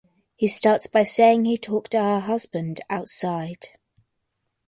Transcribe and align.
He 0.35 0.47
starts 0.47 0.87
by 0.87 1.03
saying 1.03 1.45
he 1.45 1.59
talked 1.59 1.91
to 1.91 1.99
her 1.99 2.21
husband 2.21 2.81
outside. 2.89 3.67